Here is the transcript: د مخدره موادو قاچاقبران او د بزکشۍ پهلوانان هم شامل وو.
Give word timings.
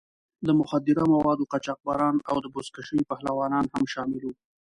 د 0.45 0.47
مخدره 0.59 1.03
موادو 1.13 1.49
قاچاقبران 1.51 2.15
او 2.29 2.37
د 2.41 2.45
بزکشۍ 2.55 3.01
پهلوانان 3.09 3.65
هم 3.73 3.83
شامل 3.93 4.21
وو. 4.23 4.35